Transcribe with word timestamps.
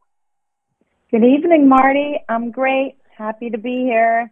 Good 1.10 1.24
evening, 1.24 1.68
Marty. 1.68 2.20
I'm 2.28 2.52
great. 2.52 2.98
Happy 3.18 3.50
to 3.50 3.58
be 3.58 3.82
here. 3.82 4.30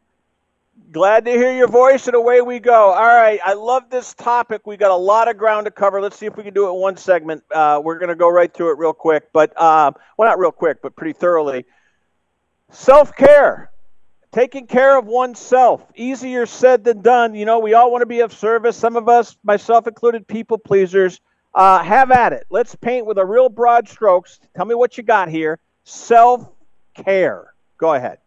Glad 0.92 1.24
to 1.24 1.30
hear 1.30 1.54
your 1.54 1.68
voice, 1.68 2.06
and 2.06 2.14
away 2.14 2.42
we 2.42 2.58
go. 2.58 2.90
All 2.90 3.06
right, 3.06 3.40
I 3.42 3.54
love 3.54 3.88
this 3.88 4.12
topic. 4.12 4.66
We 4.66 4.76
got 4.76 4.90
a 4.90 4.96
lot 4.96 5.26
of 5.26 5.38
ground 5.38 5.64
to 5.64 5.70
cover. 5.70 6.02
Let's 6.02 6.18
see 6.18 6.26
if 6.26 6.36
we 6.36 6.42
can 6.42 6.52
do 6.52 6.66
it 6.66 6.72
in 6.74 6.80
one 6.80 6.98
segment. 6.98 7.42
Uh, 7.50 7.80
we're 7.82 7.98
going 7.98 8.10
to 8.10 8.14
go 8.14 8.28
right 8.28 8.52
through 8.52 8.72
it 8.72 8.78
real 8.78 8.92
quick, 8.92 9.32
but 9.32 9.58
uh, 9.58 9.92
well, 10.18 10.28
not 10.28 10.38
real 10.38 10.52
quick, 10.52 10.82
but 10.82 10.94
pretty 10.94 11.14
thoroughly. 11.14 11.64
Self 12.72 13.16
care, 13.16 13.70
taking 14.32 14.66
care 14.66 14.98
of 14.98 15.06
oneself. 15.06 15.82
Easier 15.94 16.44
said 16.44 16.84
than 16.84 17.00
done. 17.00 17.34
You 17.34 17.46
know, 17.46 17.58
we 17.58 17.72
all 17.72 17.90
want 17.90 18.02
to 18.02 18.06
be 18.06 18.20
of 18.20 18.34
service. 18.34 18.76
Some 18.76 18.96
of 18.96 19.08
us, 19.08 19.38
myself 19.42 19.86
included, 19.86 20.28
people 20.28 20.58
pleasers. 20.58 21.20
Uh, 21.54 21.82
have 21.82 22.10
at 22.10 22.34
it. 22.34 22.44
Let's 22.50 22.74
paint 22.74 23.06
with 23.06 23.16
a 23.16 23.24
real 23.24 23.48
broad 23.48 23.88
strokes. 23.88 24.40
Tell 24.54 24.66
me 24.66 24.74
what 24.74 24.98
you 24.98 25.04
got 25.04 25.30
here. 25.30 25.58
Self 25.84 26.46
care. 26.94 27.54
Go 27.78 27.94
ahead. 27.94 28.18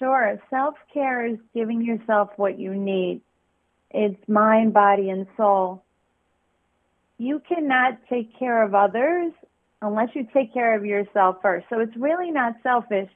Sure. 0.00 0.40
Self 0.48 0.74
care 0.92 1.26
is 1.26 1.38
giving 1.54 1.82
yourself 1.82 2.30
what 2.36 2.58
you 2.58 2.74
need. 2.74 3.20
It's 3.90 4.28
mind, 4.28 4.72
body, 4.72 5.10
and 5.10 5.26
soul. 5.36 5.84
You 7.18 7.42
cannot 7.46 7.98
take 8.08 8.36
care 8.38 8.62
of 8.62 8.74
others 8.74 9.32
unless 9.82 10.08
you 10.14 10.26
take 10.32 10.54
care 10.54 10.74
of 10.74 10.86
yourself 10.86 11.36
first. 11.42 11.66
So 11.68 11.80
it's 11.80 11.94
really 11.96 12.30
not 12.30 12.54
selfish. 12.62 13.10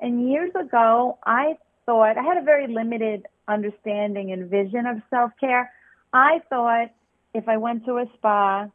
And 0.00 0.30
years 0.30 0.52
ago, 0.54 1.18
I 1.26 1.58
thought 1.86 2.16
I 2.16 2.22
had 2.22 2.38
a 2.38 2.44
very 2.44 2.68
limited 2.68 3.26
understanding 3.48 4.30
and 4.30 4.48
vision 4.48 4.86
of 4.86 5.02
self 5.10 5.32
care. 5.40 5.72
I 6.12 6.40
thought 6.48 6.92
if 7.34 7.48
I 7.48 7.56
went 7.56 7.84
to 7.86 7.98
a 7.98 8.06
spa 8.14 8.68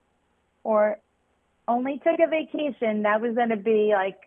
or 0.66 1.00
only 1.66 2.02
took 2.04 2.20
a 2.20 2.28
vacation, 2.30 3.04
that 3.04 3.22
was 3.22 3.36
going 3.36 3.50
to 3.50 3.56
be 3.56 3.94
like 3.94 4.20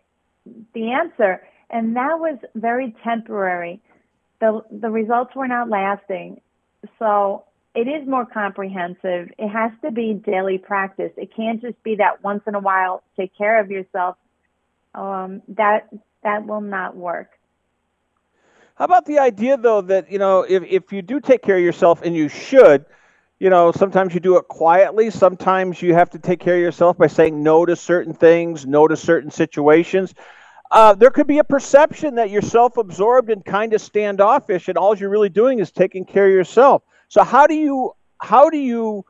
the 0.73 0.91
answer 0.91 1.43
and 1.69 1.95
that 1.95 2.19
was 2.19 2.37
very 2.55 2.95
temporary. 3.03 3.81
The 4.39 4.61
the 4.71 4.89
results 4.89 5.35
were 5.35 5.47
not 5.47 5.69
lasting. 5.69 6.41
So 6.99 7.43
it 7.75 7.87
is 7.87 8.07
more 8.07 8.25
comprehensive. 8.25 9.29
It 9.37 9.49
has 9.49 9.71
to 9.83 9.91
be 9.91 10.13
daily 10.13 10.57
practice. 10.57 11.11
It 11.17 11.35
can't 11.35 11.61
just 11.61 11.81
be 11.83 11.95
that 11.95 12.23
once 12.23 12.43
in 12.47 12.55
a 12.55 12.59
while 12.59 13.03
take 13.17 13.35
care 13.37 13.59
of 13.59 13.69
yourself. 13.69 14.17
Um, 14.95 15.41
that 15.49 15.89
that 16.23 16.45
will 16.45 16.61
not 16.61 16.95
work. 16.95 17.31
How 18.75 18.85
about 18.85 19.05
the 19.05 19.19
idea 19.19 19.57
though 19.57 19.81
that 19.81 20.11
you 20.11 20.19
know 20.19 20.45
if 20.47 20.63
if 20.63 20.93
you 20.93 21.01
do 21.01 21.19
take 21.19 21.41
care 21.41 21.57
of 21.57 21.63
yourself 21.63 22.01
and 22.03 22.15
you 22.15 22.29
should, 22.29 22.85
you 23.39 23.49
know 23.49 23.71
sometimes 23.71 24.13
you 24.13 24.21
do 24.21 24.37
it 24.37 24.47
quietly. 24.47 25.09
Sometimes 25.09 25.81
you 25.81 25.93
have 25.93 26.11
to 26.11 26.19
take 26.19 26.39
care 26.39 26.55
of 26.55 26.61
yourself 26.61 26.97
by 26.97 27.07
saying 27.07 27.43
no 27.43 27.65
to 27.65 27.75
certain 27.75 28.13
things, 28.13 28.65
no 28.65 28.87
to 28.87 28.95
certain 28.95 29.31
situations 29.31 30.13
uh, 30.71 30.93
there 30.93 31.09
could 31.09 31.27
be 31.27 31.37
a 31.37 31.43
perception 31.43 32.15
that 32.15 32.29
you're 32.29 32.41
self-absorbed 32.41 33.29
and 33.29 33.43
kind 33.45 33.73
of 33.73 33.81
standoffish, 33.81 34.67
and 34.67 34.77
all 34.77 34.97
you're 34.97 35.09
really 35.09 35.29
doing 35.29 35.59
is 35.59 35.71
taking 35.71 36.05
care 36.05 36.27
of 36.27 36.33
yourself. 36.33 36.83
So 37.07 37.23
how 37.23 37.47
do 37.47 37.55
you 37.55 37.93
how 38.19 38.49
do 38.49 38.57
you 38.57 39.05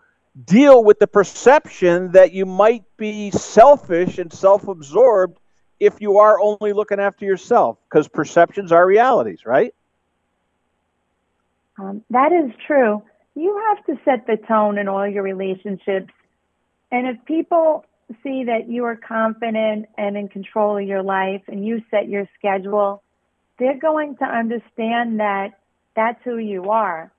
deal 0.45 0.83
with 0.83 0.99
the 0.99 1.07
perception 1.07 2.11
that 2.11 2.31
you 2.31 2.45
might 2.45 2.83
be 2.97 3.31
selfish 3.31 4.19
and 4.19 4.31
self-absorbed 4.31 5.39
if 5.79 5.99
you 5.99 6.17
are 6.17 6.39
only 6.39 6.73
looking 6.73 6.99
after 6.99 7.25
yourself? 7.25 7.77
Because 7.89 8.07
perceptions 8.07 8.71
are 8.71 8.85
realities, 8.85 9.45
right? 9.45 9.73
Um, 11.79 12.03
that 12.11 12.31
is 12.31 12.51
true. 12.65 13.01
You 13.35 13.63
have 13.69 13.85
to 13.85 14.03
set 14.03 14.27
the 14.27 14.37
tone 14.47 14.77
in 14.77 14.87
all 14.87 15.07
your 15.07 15.23
relationships, 15.23 16.13
and 16.91 17.07
if 17.07 17.23
people 17.25 17.85
see 18.23 18.45
that 18.45 18.69
you 18.69 18.85
are 18.85 18.95
confident 18.95 19.87
and 19.97 20.15
in 20.15 20.29
control 20.29 20.77
of 20.77 20.87
your 20.87 21.03
life 21.03 21.41
and 21.47 21.65
you 21.65 21.81
set 21.91 22.07
your 22.07 22.27
schedule, 22.37 23.03
they're 23.59 23.79
going 23.79 24.17
to 24.17 24.25
understand 24.25 25.19
that 25.19 25.59
that's 25.95 26.19
who 26.23 26.37
you 26.37 26.69
are. 26.69 27.11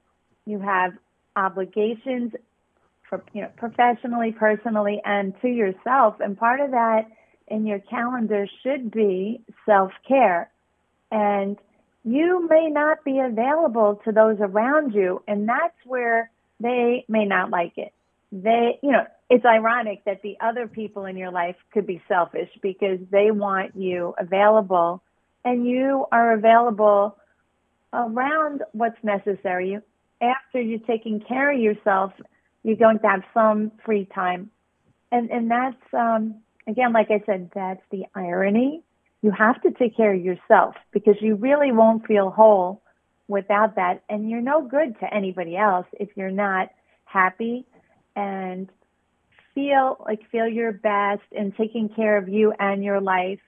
You 0.47 0.60
have 0.60 0.93
obligations 1.37 2.32
for, 3.09 3.22
you 3.32 3.43
know, 3.43 3.50
professionally, 3.56 4.32
personally, 4.32 5.00
and 5.04 5.34
to 5.43 5.49
yourself. 5.49 6.16
And 6.21 6.38
part 6.38 6.60
of 6.60 6.71
that 6.71 7.06
in 7.49 7.66
your 7.66 7.81
calendar 7.81 8.47
should 8.62 8.91
be 8.91 9.41
self 9.66 9.93
care. 10.06 10.50
And 11.10 11.59
you 12.05 12.47
may 12.49 12.69
not 12.69 13.05
be 13.05 13.19
available 13.19 14.00
to 14.05 14.12
those 14.12 14.37
around 14.41 14.94
you, 14.94 15.22
and 15.26 15.49
that's 15.49 15.76
where 15.84 16.31
they 16.60 17.05
may 17.09 17.25
not 17.25 17.50
like 17.50 17.76
it. 17.76 17.93
They, 18.31 18.78
you 18.82 18.93
know, 18.93 19.06
it's 19.31 19.44
ironic 19.44 20.05
that 20.05 20.22
the 20.22 20.37
other 20.41 20.66
people 20.66 21.05
in 21.05 21.16
your 21.16 21.31
life 21.31 21.56
could 21.72 21.87
be 21.87 22.03
selfish 22.09 22.49
because 22.62 22.99
they 23.11 23.31
want 23.31 23.77
you 23.77 24.15
available 24.19 25.03
and 25.44 25.66
you 25.66 26.06
are 26.11 26.33
available 26.33 27.16
around 27.93 28.62
what's 28.72 28.97
necessary. 29.03 29.78
After 30.21 30.61
you're 30.61 30.81
taking 30.81 31.21
care 31.21 31.53
of 31.53 31.61
yourself, 31.61 32.12
you're 32.62 32.77
going 32.77 32.99
to 33.00 33.06
have 33.06 33.22
some 33.34 33.72
free 33.84 34.06
time. 34.15 34.50
And, 35.12 35.31
and 35.31 35.50
that's, 35.50 35.94
um, 35.94 36.37
again, 36.67 36.93
like 36.93 37.11
I 37.11 37.22
said, 37.25 37.50
that's 37.55 37.83
the 37.91 38.05
irony. 38.15 38.83
You 39.22 39.31
have 39.31 39.61
to 39.62 39.71
take 39.72 39.97
care 39.97 40.15
of 40.15 40.21
yourself 40.21 40.75
because 40.93 41.17
you 41.21 41.34
really 41.34 41.72
won't 41.72 42.06
feel 42.06 42.31
whole 42.31 42.83
without 43.27 43.77
that. 43.77 44.03
And 44.09 44.28
you're 44.31 44.41
no 44.41 44.67
good 44.67 44.99
to 45.00 45.15
anybody 45.15 45.56
else 45.56 45.87
if 45.93 46.09
you're 46.17 46.31
not 46.31 46.71
happy 47.05 47.65
and 48.17 48.69
feel 49.59 49.97
like 50.07 50.21
feel 50.31 50.47
your 50.47 50.73
best 50.73 51.23
and 51.37 51.55
taking 51.57 51.89
care 51.89 52.17
of 52.17 52.29
you 52.29 52.53
and 52.61 52.85
your 52.85 53.01
life. 53.01 53.41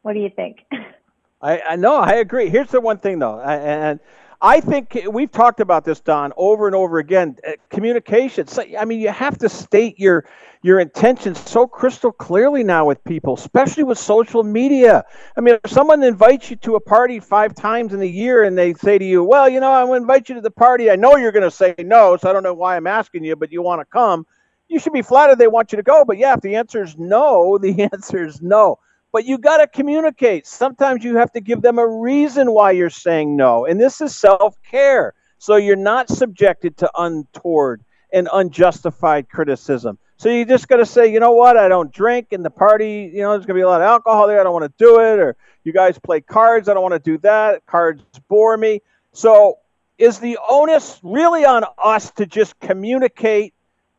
What 0.00 0.14
do 0.14 0.20
you 0.20 0.30
think? 0.34 0.60
I, 1.42 1.60
I 1.70 1.76
know 1.76 1.96
I 1.96 2.14
agree. 2.14 2.48
Here's 2.48 2.70
the 2.70 2.80
one 2.80 2.98
thing 2.98 3.18
though, 3.18 3.38
and 3.40 4.00
I 4.40 4.60
think 4.60 4.98
we've 5.10 5.30
talked 5.30 5.60
about 5.60 5.84
this, 5.84 6.00
Dawn, 6.00 6.32
over 6.36 6.66
and 6.66 6.74
over 6.74 6.98
again. 6.98 7.36
Uh, 7.46 7.52
communication. 7.68 8.46
I 8.78 8.84
mean, 8.84 9.00
you 9.00 9.10
have 9.10 9.36
to 9.38 9.48
state 9.48 9.98
your 9.98 10.24
your 10.62 10.80
intentions 10.80 11.38
so 11.40 11.66
crystal 11.66 12.12
clearly 12.12 12.62
now 12.62 12.86
with 12.86 13.02
people, 13.04 13.34
especially 13.34 13.82
with 13.82 13.98
social 13.98 14.44
media. 14.44 15.04
I 15.36 15.40
mean, 15.40 15.58
if 15.64 15.70
someone 15.70 16.02
invites 16.02 16.48
you 16.48 16.56
to 16.56 16.76
a 16.76 16.80
party 16.80 17.18
five 17.20 17.54
times 17.54 17.92
in 17.92 18.00
a 18.00 18.06
year 18.06 18.44
and 18.44 18.56
they 18.56 18.72
say 18.74 18.96
to 18.96 19.04
you, 19.04 19.22
"Well, 19.22 19.48
you 19.48 19.60
know, 19.60 19.70
I 19.70 19.84
want 19.84 19.98
to 19.98 20.02
invite 20.02 20.28
you 20.28 20.36
to 20.36 20.40
the 20.40 20.50
party," 20.50 20.90
I 20.90 20.96
know 20.96 21.16
you're 21.16 21.32
going 21.32 21.42
to 21.42 21.50
say 21.50 21.74
no, 21.78 22.16
so 22.16 22.30
I 22.30 22.32
don't 22.32 22.44
know 22.44 22.54
why 22.54 22.76
I'm 22.76 22.86
asking 22.86 23.24
you, 23.24 23.36
but 23.36 23.52
you 23.52 23.60
want 23.60 23.80
to 23.80 23.84
come 23.84 24.24
you 24.72 24.78
should 24.78 24.92
be 24.92 25.02
flattered 25.02 25.38
they 25.38 25.48
want 25.48 25.72
you 25.72 25.76
to 25.76 25.82
go. 25.82 26.04
But 26.04 26.18
yeah, 26.18 26.34
if 26.34 26.40
the 26.40 26.56
answer 26.56 26.82
is 26.82 26.96
no, 26.96 27.58
the 27.62 27.88
answer 27.92 28.24
is 28.24 28.40
no. 28.40 28.78
But 29.12 29.26
you 29.26 29.36
got 29.36 29.58
to 29.58 29.66
communicate. 29.66 30.46
Sometimes 30.46 31.04
you 31.04 31.16
have 31.16 31.30
to 31.32 31.40
give 31.40 31.60
them 31.60 31.78
a 31.78 31.86
reason 31.86 32.52
why 32.52 32.70
you're 32.70 32.90
saying 32.90 33.36
no. 33.36 33.66
And 33.66 33.78
this 33.78 34.00
is 34.00 34.16
self 34.16 34.60
care. 34.62 35.12
So 35.38 35.56
you're 35.56 35.76
not 35.76 36.08
subjected 36.08 36.78
to 36.78 36.90
untoward 36.96 37.84
and 38.12 38.28
unjustified 38.32 39.28
criticism. 39.28 39.98
So 40.16 40.28
you 40.28 40.44
just 40.44 40.68
got 40.68 40.76
to 40.76 40.86
say, 40.86 41.12
you 41.12 41.18
know 41.18 41.32
what, 41.32 41.56
I 41.56 41.68
don't 41.68 41.92
drink 41.92 42.28
in 42.30 42.44
the 42.44 42.50
party. 42.50 43.10
You 43.12 43.22
know, 43.22 43.32
there's 43.32 43.44
going 43.44 43.56
to 43.56 43.60
be 43.60 43.62
a 43.62 43.68
lot 43.68 43.80
of 43.80 43.86
alcohol 43.86 44.28
there. 44.28 44.40
I 44.40 44.44
don't 44.44 44.52
want 44.52 44.64
to 44.64 44.72
do 44.78 45.00
it. 45.00 45.18
Or 45.18 45.36
you 45.64 45.72
guys 45.72 45.98
play 45.98 46.20
cards. 46.20 46.68
I 46.68 46.74
don't 46.74 46.82
want 46.82 46.94
to 46.94 47.00
do 47.00 47.18
that. 47.18 47.66
Cards 47.66 48.02
bore 48.28 48.56
me. 48.56 48.82
So 49.12 49.58
is 49.98 50.20
the 50.20 50.38
onus 50.48 51.00
really 51.02 51.44
on 51.44 51.64
us 51.82 52.12
to 52.12 52.26
just 52.26 52.58
communicate 52.60 53.52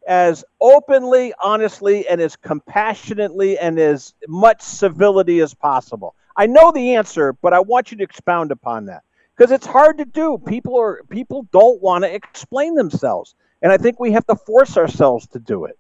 as 0.07 0.43
openly, 0.59 1.33
honestly, 1.41 2.07
and 2.07 2.19
as 2.21 2.35
compassionately 2.35 3.57
and 3.57 3.79
as 3.79 4.13
much 4.27 4.61
civility 4.61 5.39
as 5.39 5.53
possible? 5.53 6.15
I 6.35 6.47
know 6.47 6.71
the 6.71 6.95
answer, 6.95 7.33
but 7.33 7.53
I 7.53 7.59
want 7.59 7.91
you 7.91 7.97
to 7.97 8.03
expound 8.03 8.51
upon 8.51 8.85
that 8.85 9.03
because 9.35 9.51
it's 9.51 9.65
hard 9.65 9.99
to 9.99 10.05
do. 10.05 10.37
People 10.45 10.79
are 10.79 11.03
people 11.09 11.47
don't 11.51 11.81
want 11.81 12.03
to 12.03 12.13
explain 12.13 12.75
themselves, 12.75 13.35
and 13.61 13.71
I 13.71 13.77
think 13.77 13.99
we 13.99 14.11
have 14.13 14.25
to 14.27 14.35
force 14.35 14.77
ourselves 14.77 15.27
to 15.27 15.39
do 15.39 15.65
it. 15.65 15.77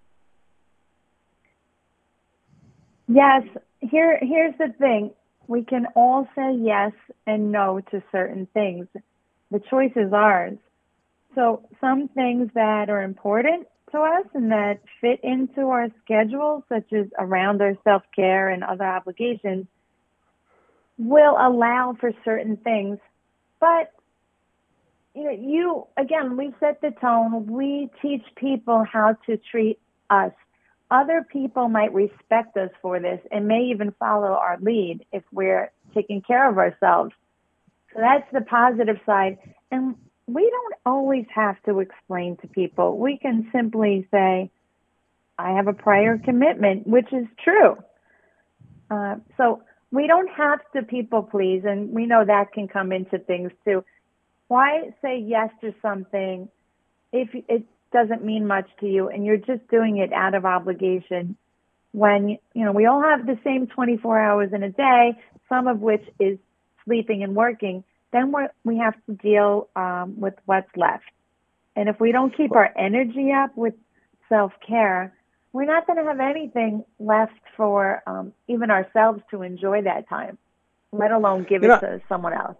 Yes, 3.07 3.43
here 3.79 4.17
here's 4.21 4.57
the 4.57 4.73
thing. 4.77 5.11
We 5.47 5.63
can 5.63 5.87
all 5.95 6.27
say 6.35 6.55
yes 6.55 6.93
and 7.27 7.51
no 7.51 7.81
to 7.91 8.01
certain 8.11 8.47
things. 8.53 8.87
The 9.51 9.59
choice 9.59 9.91
is 9.95 10.13
ours. 10.13 10.57
So 11.35 11.67
some 11.81 12.07
things 12.09 12.49
that 12.53 12.89
are 12.89 13.01
important 13.01 13.67
to 13.93 13.99
us 13.99 14.25
and 14.33 14.51
that 14.51 14.81
fit 14.99 15.19
into 15.23 15.61
our 15.69 15.87
schedule, 16.03 16.65
such 16.67 16.91
as 16.91 17.07
around 17.17 17.61
our 17.61 17.77
self 17.83 18.03
care 18.15 18.49
and 18.49 18.63
other 18.63 18.85
obligations, 18.85 19.67
will 20.97 21.35
allow 21.39 21.95
for 21.99 22.11
certain 22.25 22.57
things. 22.57 22.99
But 23.59 23.91
you 25.15 25.23
know, 25.23 25.31
you 25.31 25.87
again, 25.95 26.37
we 26.37 26.53
set 26.59 26.81
the 26.81 26.91
tone. 26.91 27.47
We 27.47 27.89
teach 28.01 28.23
people 28.35 28.83
how 28.83 29.15
to 29.27 29.37
treat 29.37 29.79
us. 30.09 30.31
Other 30.89 31.25
people 31.31 31.69
might 31.69 31.93
respect 31.93 32.57
us 32.57 32.69
for 32.81 32.99
this 32.99 33.19
and 33.31 33.47
may 33.47 33.69
even 33.71 33.93
follow 33.99 34.27
our 34.27 34.57
lead 34.59 35.05
if 35.11 35.23
we're 35.31 35.71
taking 35.93 36.21
care 36.21 36.49
of 36.49 36.57
ourselves. 36.57 37.13
So 37.93 37.99
that's 37.99 38.29
the 38.31 38.41
positive 38.41 38.97
side. 39.05 39.37
And 39.71 39.95
we 40.27 40.49
don't 40.49 40.75
always 40.85 41.25
have 41.33 41.61
to 41.63 41.79
explain 41.79 42.37
to 42.37 42.47
people. 42.47 42.97
We 42.97 43.17
can 43.17 43.49
simply 43.51 44.07
say, 44.11 44.51
I 45.37 45.51
have 45.51 45.67
a 45.67 45.73
prior 45.73 46.17
commitment, 46.17 46.87
which 46.87 47.11
is 47.11 47.25
true. 47.43 47.77
Uh, 48.89 49.15
so 49.37 49.61
we 49.91 50.07
don't 50.07 50.29
have 50.29 50.59
to 50.75 50.83
people 50.83 51.23
please, 51.23 51.63
and 51.65 51.91
we 51.91 52.05
know 52.05 52.23
that 52.25 52.53
can 52.53 52.67
come 52.67 52.91
into 52.91 53.19
things 53.19 53.51
too. 53.65 53.83
Why 54.47 54.93
say 55.01 55.19
yes 55.19 55.49
to 55.61 55.73
something 55.81 56.49
if 57.11 57.29
it 57.33 57.65
doesn't 57.91 58.23
mean 58.23 58.47
much 58.47 58.67
to 58.79 58.87
you 58.87 59.07
and 59.07 59.25
you're 59.25 59.37
just 59.37 59.67
doing 59.69 59.97
it 59.97 60.11
out 60.11 60.33
of 60.33 60.45
obligation 60.45 61.37
when, 61.91 62.39
you 62.53 62.65
know, 62.65 62.71
we 62.71 62.87
all 62.87 63.01
have 63.01 63.25
the 63.25 63.37
same 63.43 63.67
24 63.67 64.19
hours 64.19 64.49
in 64.51 64.63
a 64.63 64.69
day, 64.69 65.13
some 65.47 65.67
of 65.67 65.79
which 65.79 66.03
is 66.19 66.39
sleeping 66.85 67.23
and 67.23 67.35
working, 67.35 67.83
then 68.13 68.31
we 68.31 68.43
we 68.63 68.77
have 68.77 68.93
to 69.07 69.13
deal 69.13 69.67
um, 69.75 70.19
with 70.19 70.35
what's 70.45 70.69
left. 70.77 71.03
And 71.75 71.89
if 71.89 71.99
we 71.99 72.11
don't 72.11 72.35
keep 72.35 72.55
our 72.55 72.71
energy 72.77 73.31
up 73.31 73.57
with 73.57 73.73
self 74.29 74.53
care, 74.65 75.13
we're 75.51 75.65
not 75.65 75.85
going 75.85 75.97
to 75.97 76.05
have 76.05 76.19
anything 76.19 76.85
left 76.99 77.33
for 77.57 78.01
um, 78.07 78.33
even 78.47 78.71
ourselves 78.71 79.21
to 79.31 79.41
enjoy 79.41 79.81
that 79.81 80.07
time, 80.07 80.37
let 80.91 81.11
alone 81.11 81.43
give 81.43 81.63
you 81.63 81.73
it 81.73 81.81
know, 81.81 81.89
to 81.97 82.01
someone 82.07 82.33
else. 82.33 82.57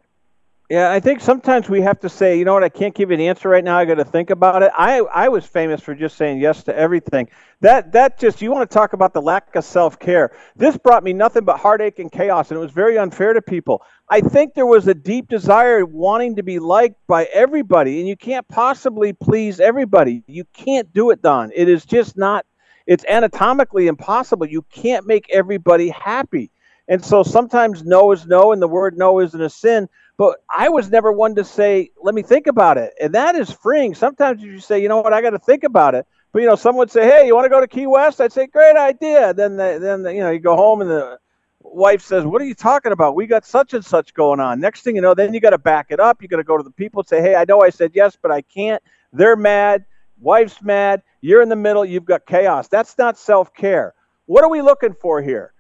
Yeah, 0.70 0.92
I 0.92 1.00
think 1.00 1.22
sometimes 1.22 1.70
we 1.70 1.82
have 1.82 2.00
to 2.00 2.10
say, 2.10 2.40
you 2.40 2.46
know 2.46 2.54
what, 2.54 2.64
I 2.64 2.70
can't 2.70 2.96
give 2.96 3.12
you 3.12 3.16
an 3.16 3.22
answer 3.22 3.50
right 3.50 3.64
now. 3.64 3.78
I 3.78 3.86
got 3.86 3.96
to 3.96 4.06
think 4.06 4.32
about 4.32 4.64
it. 4.64 4.72
I 4.76 5.00
I 5.02 5.28
was 5.30 5.46
famous 5.46 5.82
for 5.82 5.94
just 5.94 6.18
saying 6.18 6.40
yes 6.40 6.64
to 6.64 6.76
everything. 6.76 7.30
That 7.62 7.92
that 7.92 8.18
just 8.18 8.42
you 8.42 8.50
want 8.52 8.68
to 8.70 8.74
talk 8.74 8.94
about 8.94 9.14
the 9.14 9.22
lack 9.22 9.56
of 9.56 9.66
self 9.66 10.00
care. 10.00 10.32
This 10.56 10.76
brought 10.78 11.04
me 11.04 11.14
nothing 11.14 11.44
but 11.44 11.60
heartache 11.60 12.00
and 12.00 12.12
chaos, 12.12 12.50
and 12.50 12.58
it 12.58 12.62
was 12.62 12.72
very 12.72 12.98
unfair 12.98 13.34
to 13.34 13.42
people. 13.42 13.84
I 14.10 14.22
think 14.22 14.56
there 14.56 14.66
was 14.66 14.88
a 14.88 14.94
deep 14.94 15.28
desire 15.28 15.86
wanting 15.86 16.38
to 16.38 16.44
be 16.44 16.60
liked 16.60 16.96
by 17.08 17.26
everybody, 17.34 18.00
and 18.00 18.08
you 18.08 18.16
can't 18.18 18.48
possibly 18.48 19.14
please 19.14 19.60
everybody. 19.60 20.24
You 20.28 20.46
can't 20.54 20.92
do 20.94 21.12
it, 21.12 21.22
Dawn. 21.22 21.52
It 21.54 21.70
is 21.70 21.86
just 21.86 22.18
not. 22.18 22.46
It's 22.88 23.06
anatomically 23.06 23.88
impossible. 23.88 24.48
You 24.48 24.64
can't 24.72 25.06
make 25.06 25.30
everybody 25.30 25.90
happy. 25.90 26.52
And 26.88 27.04
so 27.04 27.24
sometimes 27.24 27.84
no 27.84 28.12
is 28.12 28.26
no, 28.26 28.52
and 28.52 28.62
the 28.62 28.68
word 28.68 28.98
no 28.98 29.20
isn't 29.20 29.40
a 29.42 29.50
sin. 29.50 29.88
But 30.18 30.44
I 30.50 30.70
was 30.70 30.90
never 30.90 31.12
one 31.12 31.36
to 31.36 31.44
say, 31.44 31.90
let 32.02 32.14
me 32.14 32.22
think 32.22 32.48
about 32.48 32.78
it. 32.78 32.94
And 33.02 33.14
that 33.16 33.36
is 33.36 33.52
freeing. 33.52 33.96
Sometimes 33.96 34.42
you 34.42 34.60
say, 34.60 34.82
you 34.82 34.88
know 34.88 35.02
what, 35.02 35.14
I 35.14 35.22
got 35.22 35.32
to 35.32 35.40
think 35.40 35.64
about 35.64 35.96
it. 35.96 36.06
But, 36.32 36.42
you 36.42 36.48
know, 36.48 36.56
someone 36.56 36.80
would 36.80 36.92
say, 36.92 37.06
hey, 37.06 37.28
you 37.28 37.36
want 37.36 37.46
to 37.46 37.50
go 37.50 37.62
to 37.62 37.68
Key 37.68 37.88
West? 37.88 38.22
I'd 38.22 38.32
say, 38.32 38.48
great 38.48 38.76
idea. 38.76 39.34
Then, 39.34 39.56
the, 39.56 39.78
then 39.82 40.04
the, 40.04 40.14
you 40.14 40.22
know, 40.22 40.32
you 40.32 40.40
go 40.40 40.56
home 40.56 40.82
and 40.82 40.90
the 40.90 41.20
wife 41.62 42.02
says, 42.02 42.26
what 42.26 42.42
are 42.42 42.46
you 42.46 42.56
talking 42.56 42.92
about? 42.92 43.16
We 43.16 43.28
got 43.28 43.46
such 43.46 43.74
and 43.74 43.84
such 43.86 44.14
going 44.14 44.40
on. 44.40 44.60
Next 44.60 44.82
thing 44.82 44.96
you 44.96 45.02
know, 45.02 45.14
then 45.14 45.34
you 45.34 45.40
got 45.40 45.52
to 45.52 45.58
back 45.58 45.88
it 45.90 46.00
up. 46.00 46.22
You 46.22 46.28
got 46.28 46.38
to 46.38 46.44
go 46.44 46.58
to 46.58 46.64
the 46.64 46.72
people 46.72 47.02
and 47.02 47.08
say, 47.08 47.22
hey, 47.22 47.36
I 47.36 47.46
know 47.48 47.62
I 47.62 47.70
said 47.70 47.92
yes, 47.94 48.18
but 48.20 48.32
I 48.32 48.42
can't. 48.42 48.82
They're 49.12 49.36
mad. 49.36 49.86
Wife's 50.20 50.62
mad. 50.62 51.04
You're 51.22 51.42
in 51.42 51.50
the 51.50 51.56
middle. 51.56 51.86
You've 51.86 52.06
got 52.06 52.26
chaos. 52.26 52.68
That's 52.68 52.98
not 52.98 53.18
self 53.18 53.54
care. 53.54 53.94
What 54.26 54.44
are 54.44 54.50
we 54.50 54.62
looking 54.62 54.94
for 54.94 55.22
here? 55.22 55.54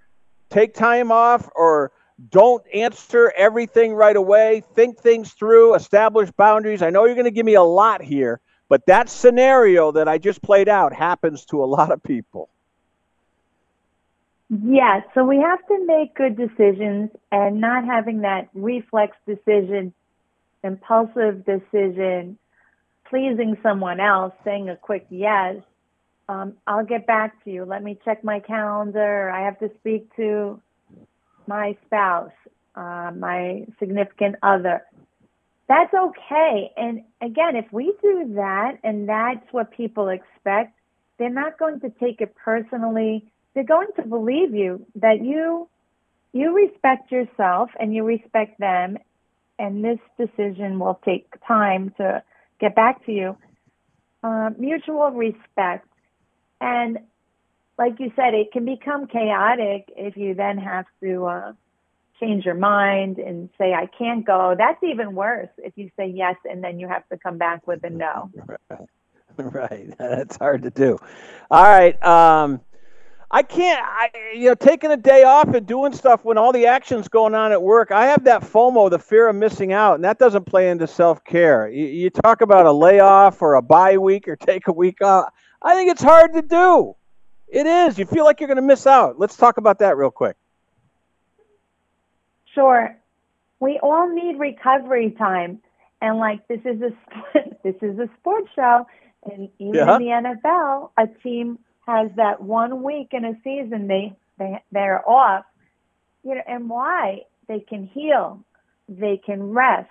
take 0.53 0.73
time 0.73 1.11
off 1.11 1.49
or 1.55 1.91
don't 2.29 2.63
answer 2.73 3.31
everything 3.35 3.93
right 3.93 4.15
away. 4.15 4.63
Think 4.73 4.97
things 4.97 5.31
through, 5.31 5.75
establish 5.75 6.31
boundaries. 6.31 6.81
I 6.81 6.89
know 6.89 7.05
you're 7.05 7.15
going 7.15 7.25
to 7.25 7.31
give 7.31 7.45
me 7.45 7.55
a 7.55 7.63
lot 7.63 8.01
here, 8.01 8.39
but 8.69 8.85
that 8.87 9.09
scenario 9.09 9.91
that 9.91 10.07
I 10.07 10.17
just 10.17 10.41
played 10.41 10.69
out 10.69 10.93
happens 10.93 11.45
to 11.45 11.63
a 11.63 11.65
lot 11.65 11.91
of 11.91 12.01
people. 12.03 12.49
Yes, 14.49 15.03
so 15.15 15.23
we 15.23 15.37
have 15.37 15.65
to 15.67 15.85
make 15.85 16.13
good 16.13 16.37
decisions 16.37 17.09
and 17.31 17.59
not 17.59 17.85
having 17.85 18.21
that 18.21 18.49
reflex 18.53 19.17
decision, 19.25 19.93
impulsive 20.63 21.43
decision, 21.45 22.37
pleasing 23.09 23.57
someone 23.63 23.99
else, 23.99 24.33
saying 24.43 24.69
a 24.69 24.75
quick 24.75 25.07
yes 25.09 25.55
um, 26.29 26.53
I'll 26.65 26.85
get 26.85 27.05
back 27.05 27.43
to 27.43 27.51
you. 27.51 27.65
Let 27.65 27.83
me 27.83 27.97
check 28.05 28.23
my 28.23 28.39
calendar. 28.39 29.29
I 29.29 29.43
have 29.43 29.59
to 29.59 29.69
speak 29.79 30.15
to 30.15 30.61
my 31.47 31.77
spouse, 31.85 32.31
uh, 32.75 33.11
my 33.15 33.65
significant 33.79 34.35
other. 34.43 34.81
That's 35.67 35.93
okay. 35.93 36.71
And 36.75 37.03
again, 37.21 37.55
if 37.55 37.71
we 37.71 37.93
do 38.01 38.33
that 38.35 38.79
and 38.83 39.07
that's 39.07 39.45
what 39.51 39.71
people 39.71 40.09
expect, 40.09 40.77
they're 41.17 41.29
not 41.29 41.57
going 41.57 41.79
to 41.81 41.89
take 41.89 42.21
it 42.21 42.35
personally. 42.35 43.25
They're 43.53 43.63
going 43.63 43.87
to 43.95 44.03
believe 44.03 44.53
you 44.53 44.85
that 44.95 45.23
you 45.23 45.69
you 46.33 46.55
respect 46.55 47.11
yourself 47.11 47.69
and 47.79 47.93
you 47.93 48.03
respect 48.03 48.59
them 48.59 48.97
and 49.59 49.83
this 49.83 49.99
decision 50.17 50.79
will 50.79 50.99
take 51.05 51.27
time 51.47 51.93
to 51.97 52.23
get 52.59 52.75
back 52.75 53.05
to 53.05 53.11
you. 53.11 53.37
Uh, 54.23 54.49
mutual 54.57 55.11
respect 55.11 55.87
and 56.59 56.99
like 57.77 57.99
you 57.99 58.11
said, 58.15 58.33
it 58.33 58.51
can 58.51 58.65
become 58.65 59.07
chaotic 59.07 59.85
if 59.95 60.15
you 60.15 60.35
then 60.35 60.57
have 60.57 60.85
to 61.01 61.25
uh, 61.25 61.53
change 62.19 62.45
your 62.45 62.55
mind 62.55 63.17
and 63.17 63.49
say, 63.57 63.73
I 63.73 63.87
can't 63.97 64.25
go. 64.25 64.55
That's 64.57 64.81
even 64.83 65.15
worse 65.15 65.49
if 65.57 65.73
you 65.75 65.89
say 65.97 66.07
yes 66.07 66.35
and 66.45 66.63
then 66.63 66.79
you 66.79 66.87
have 66.87 67.07
to 67.09 67.17
come 67.17 67.37
back 67.37 67.65
with 67.67 67.83
a 67.83 67.89
no. 67.89 68.29
Right. 69.37 69.91
That's 69.97 70.37
hard 70.37 70.61
to 70.61 70.69
do. 70.69 70.99
All 71.49 71.63
right. 71.63 72.01
Um, 72.03 72.61
I 73.31 73.41
can't, 73.41 73.83
I, 73.83 74.11
you 74.35 74.49
know, 74.49 74.53
taking 74.53 74.91
a 74.91 74.97
day 74.97 75.23
off 75.23 75.55
and 75.55 75.65
doing 75.65 75.91
stuff 75.91 76.23
when 76.23 76.37
all 76.37 76.53
the 76.53 76.67
action's 76.67 77.07
going 77.07 77.33
on 77.33 77.51
at 77.51 77.59
work. 77.59 77.91
I 77.91 78.05
have 78.05 78.25
that 78.25 78.43
FOMO, 78.43 78.91
the 78.91 78.99
fear 78.99 79.27
of 79.27 79.35
missing 79.35 79.73
out, 79.73 79.95
and 79.95 80.03
that 80.03 80.19
doesn't 80.19 80.45
play 80.45 80.69
into 80.69 80.85
self 80.85 81.23
care. 81.23 81.67
You, 81.67 81.87
you 81.87 82.09
talk 82.11 82.41
about 82.41 82.67
a 82.67 82.71
layoff 82.71 83.41
or 83.41 83.55
a 83.55 83.61
bye 83.63 83.97
week 83.97 84.27
or 84.27 84.35
take 84.35 84.67
a 84.67 84.71
week 84.71 85.01
off. 85.01 85.33
I 85.63 85.73
think 85.73 85.89
it's 85.89 86.03
hard 86.03 86.33
to 86.33 86.43
do. 86.43 86.95
It 87.53 87.67
is. 87.67 87.99
You 87.99 88.05
feel 88.05 88.25
like 88.25 88.39
you're 88.39 88.47
going 88.47 88.55
to 88.55 88.63
miss 88.63 88.87
out. 88.87 89.19
Let's 89.19 89.37
talk 89.37 89.57
about 89.57 89.79
that 89.79 89.95
real 89.95 90.09
quick. 90.09 90.35
Sure. 92.55 92.95
We 93.59 93.79
all 93.81 94.09
need 94.09 94.39
recovery 94.39 95.11
time. 95.11 95.61
And 96.01 96.17
like 96.17 96.47
this 96.47 96.59
is 96.65 96.81
a 96.81 96.89
this 97.63 97.75
is 97.81 97.97
a 97.99 98.09
sports 98.19 98.49
show 98.55 98.87
and 99.23 99.49
even 99.59 99.75
yeah. 99.75 99.95
in 99.95 100.01
the 100.01 100.37
NFL, 100.45 100.89
a 100.97 101.07
team 101.21 101.59
has 101.87 102.11
that 102.15 102.41
one 102.41 102.83
week 102.83 103.09
in 103.11 103.23
a 103.23 103.33
season 103.43 103.87
they 103.87 104.13
they 104.37 104.61
they're 104.71 105.07
off. 105.07 105.45
You 106.23 106.35
know, 106.35 106.41
and 106.47 106.69
why? 106.69 107.21
They 107.47 107.59
can 107.59 107.85
heal, 107.85 108.43
they 108.89 109.21
can 109.23 109.51
rest, 109.51 109.89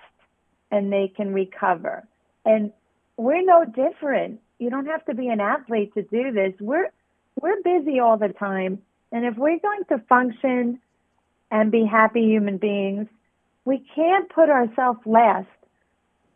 and 0.69 0.91
they 0.91 1.07
can 1.15 1.33
recover. 1.33 2.03
And 2.45 2.73
we're 3.15 3.43
no 3.43 3.63
different 3.63 4.41
you 4.59 4.69
don't 4.69 4.85
have 4.85 5.05
to 5.05 5.13
be 5.13 5.27
an 5.27 5.41
athlete 5.41 5.93
to 5.95 6.03
do 6.03 6.31
this. 6.31 6.53
We're 6.59 6.89
we're 7.43 7.61
busy 7.61 7.99
all 7.99 8.17
the 8.17 8.29
time, 8.29 8.79
and 9.11 9.25
if 9.25 9.35
we're 9.35 9.59
going 9.59 9.83
to 9.89 9.99
function 10.07 10.79
and 11.51 11.71
be 11.71 11.85
happy 11.85 12.21
human 12.21 12.57
beings, 12.57 13.07
we 13.65 13.83
can't 13.93 14.29
put 14.29 14.49
ourselves 14.49 14.99
last. 15.05 15.47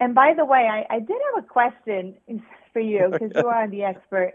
And 0.01 0.13
by 0.13 0.33
the 0.35 0.43
way, 0.43 0.67
I, 0.69 0.95
I 0.95 0.99
did 0.99 1.15
have 1.33 1.43
a 1.45 1.47
question 1.47 2.15
for 2.73 2.81
you 2.81 3.07
because 3.09 3.31
you 3.33 3.47
are 3.47 3.69
the 3.69 3.83
expert. 3.83 4.33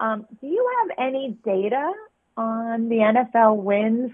Um, 0.00 0.26
do 0.40 0.46
you 0.46 0.66
have 0.80 0.98
any 0.98 1.36
data 1.44 1.92
on 2.34 2.88
the 2.88 2.96
NFL 2.96 3.56
wins 3.56 4.10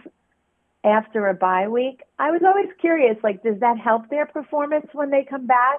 after 0.82 1.28
a 1.28 1.34
bye 1.34 1.68
week? 1.68 2.02
I 2.18 2.32
was 2.32 2.42
always 2.44 2.68
curious, 2.80 3.16
like, 3.22 3.44
does 3.44 3.60
that 3.60 3.78
help 3.78 4.10
their 4.10 4.26
performance 4.26 4.88
when 4.92 5.10
they 5.10 5.22
come 5.22 5.46
back? 5.46 5.78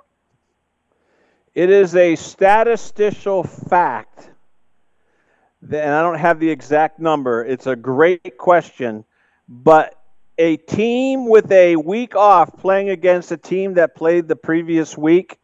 It 1.54 1.70
is 1.70 1.96
a 1.96 2.16
statistical 2.16 3.44
fact, 3.44 4.30
and 5.62 5.76
I 5.76 6.02
don't 6.02 6.20
have 6.20 6.40
the 6.40 6.50
exact 6.50 7.00
number. 7.00 7.44
It's 7.44 7.68
a 7.68 7.76
great 7.76 8.38
question, 8.38 9.06
but 9.48 9.96
a 10.38 10.58
team 10.58 11.28
with 11.28 11.52
a 11.52 11.76
week 11.76 12.16
off 12.16 12.56
playing 12.58 12.90
against 12.90 13.32
a 13.32 13.38
team 13.38 13.74
that 13.76 13.96
played 13.96 14.28
the 14.28 14.36
previous 14.36 14.98
week, 14.98 15.40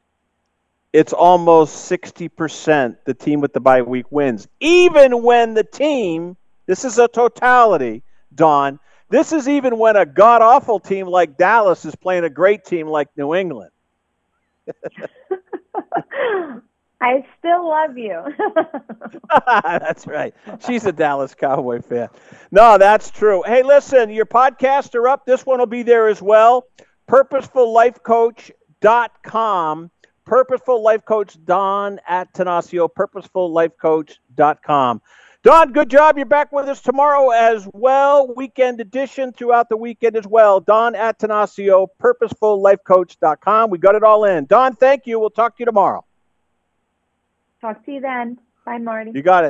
it's 0.92 1.14
almost 1.14 1.92
60% 1.92 2.98
the 3.06 3.14
team 3.14 3.42
with 3.42 3.54
the 3.54 3.60
bye 3.60 3.82
week 3.82 4.06
wins. 4.12 4.48
Even 4.60 5.24
when 5.24 5.56
the 5.56 5.64
team, 5.64 6.38
this 6.68 6.86
is 6.86 7.00
a 7.00 7.08
totality, 7.08 8.04
Dawn, 8.36 8.80
this 9.10 9.34
is 9.34 9.50
even 9.50 9.78
when 9.78 9.96
a 9.96 10.06
god 10.06 10.42
awful 10.42 10.80
team 10.80 11.08
like 11.08 11.38
Dallas 11.38 11.86
is 11.86 11.96
playing 11.96 12.24
a 12.24 12.30
great 12.30 12.64
team 12.64 12.88
like 12.88 13.10
New 13.18 13.34
England. 13.34 13.72
I 17.04 17.26
still 17.38 17.68
love 17.68 17.98
you. 17.98 18.24
that's 19.46 20.08
right. 20.08 20.34
She's 20.66 20.86
a 20.86 20.94
Dallas 20.94 21.36
Cowboy 21.36 21.82
fan. 21.82 22.08
No, 22.50 22.78
that's 22.78 23.12
true. 23.12 23.44
Hey, 23.46 23.62
listen, 23.62 24.10
your 24.10 24.26
podcasts 24.26 24.96
are 24.96 25.10
up. 25.10 25.26
This 25.26 25.46
one 25.46 25.60
will 25.60 25.66
be 25.66 25.84
there 25.84 26.08
as 26.08 26.22
well. 26.22 26.66
PurposefulLifeCoach.com. 27.10 29.92
Purposeful 30.26 30.82
Life 30.82 31.04
Coach 31.04 31.38
Dawn 31.44 32.00
Attanasio, 32.10 32.88
purposefullifecoach.com. 32.88 35.02
Dawn, 35.44 35.74
good 35.74 35.90
job. 35.90 36.16
You're 36.16 36.26
back 36.26 36.54
with 36.54 36.70
us 36.70 36.80
tomorrow 36.80 37.32
as 37.32 37.68
well. 37.74 38.34
Weekend 38.34 38.80
edition 38.80 39.34
throughout 39.34 39.68
the 39.68 39.76
weekend 39.76 40.16
as 40.16 40.26
well. 40.26 40.62
Dawn 40.62 40.94
Attanasio, 40.94 41.88
purposefullifecoach.com. 42.02 43.70
We 43.70 43.78
got 43.78 43.96
it 43.96 44.04
all 44.04 44.24
in. 44.24 44.46
Dawn, 44.46 44.78
thank 44.78 45.06
you. 45.06 45.20
We'll 45.20 45.32
talk 45.32 45.58
to 45.58 45.60
you 45.60 45.66
tomorrow. 45.66 46.06
Talk 47.64 47.86
to 47.86 47.94
you 47.94 48.02
then. 48.02 48.40
Bye, 48.66 48.78
Marty. 48.78 49.12
You 49.16 49.22
got 49.22 49.38
it. 49.38 49.42